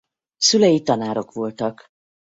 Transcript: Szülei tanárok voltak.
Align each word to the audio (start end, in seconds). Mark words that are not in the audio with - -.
Szülei 0.37 0.81
tanárok 0.83 1.31
voltak. 1.31 1.85